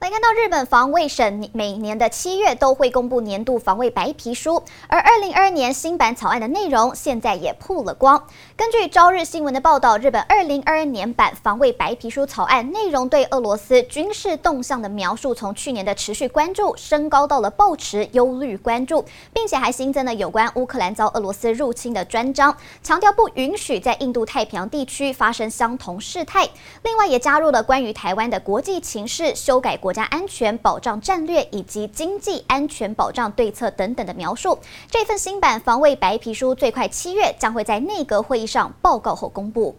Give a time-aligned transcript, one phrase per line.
[0.00, 8.24] 来看到日本防卫省每年的七月都会公布年度防卫白皮书，而二零二二年新版草案的内容现在也曝了光。
[8.56, 26.48] 根据朝日新闻的报道，日本二零二二年版防卫白皮书草案内容对俄罗斯军事动向的描述，从去年的持续关注升高到了抱持忧虑关注，并且还新增了有关乌克兰遭俄罗斯入侵的专章，强调不允许在印度太平洋地区发生相同事态。
[26.84, 34.58] 另外也加入了关于台湾的国际情势，修改国家安全保障战略以及经济安全保障对策等等的描述。
[34.90, 39.74] 这份新版防卫白皮书最快七月将会在内阁会议上报告后公布。